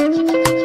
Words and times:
Música 0.00 0.59